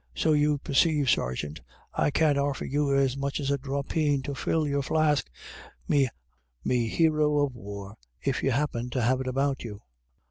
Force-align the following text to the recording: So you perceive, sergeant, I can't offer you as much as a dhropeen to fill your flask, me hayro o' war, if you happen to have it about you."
So 0.15 0.33
you 0.33 0.57
perceive, 0.57 1.11
sergeant, 1.11 1.61
I 1.93 2.09
can't 2.09 2.35
offer 2.39 2.65
you 2.65 2.91
as 2.91 3.15
much 3.15 3.39
as 3.39 3.51
a 3.51 3.59
dhropeen 3.59 4.23
to 4.23 4.33
fill 4.33 4.65
your 4.67 4.81
flask, 4.81 5.29
me 5.87 6.09
hayro 6.65 7.41
o' 7.43 7.51
war, 7.53 7.97
if 8.19 8.41
you 8.41 8.49
happen 8.49 8.89
to 8.89 9.01
have 9.03 9.21
it 9.21 9.27
about 9.27 9.63
you." 9.63 9.83